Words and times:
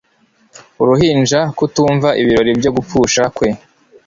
Uruhinja 0.81 1.39
kutumva 1.57 2.09
ibirori 2.21 2.51
byo 2.59 2.71
gupfusha 2.75 3.21
kwe 3.35 3.47